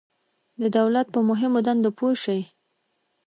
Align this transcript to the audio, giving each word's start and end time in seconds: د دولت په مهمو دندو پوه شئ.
د 0.61 0.63
دولت 0.77 1.07
په 1.13 1.19
مهمو 1.29 1.59
دندو 1.67 1.89
پوه 1.97 2.13
شئ. 2.23 2.41